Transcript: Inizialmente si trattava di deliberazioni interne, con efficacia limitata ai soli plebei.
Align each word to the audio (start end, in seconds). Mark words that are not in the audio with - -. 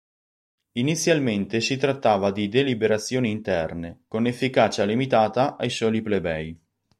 Inizialmente 0.79 1.61
si 1.61 1.77
trattava 1.77 2.31
di 2.31 2.49
deliberazioni 2.49 3.29
interne, 3.29 4.05
con 4.07 4.25
efficacia 4.25 4.83
limitata 4.83 5.57
ai 5.57 5.69
soli 5.69 6.01
plebei. 6.01 6.59